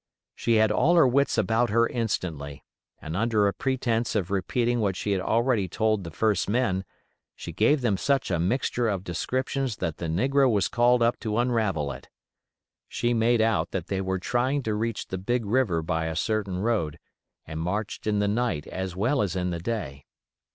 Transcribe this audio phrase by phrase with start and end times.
[0.33, 2.63] She had all her wits about her instantly;
[2.99, 6.85] and under a pretence of repeating what she had already told the first men,
[7.35, 11.37] she gave them such a mixture of descriptions that the negro was called up to
[11.37, 12.09] unravel it.
[12.87, 16.57] She made out that they were trying to reach the big river by a certain
[16.57, 16.97] road,
[17.45, 20.05] and marched in the night as well as in the day.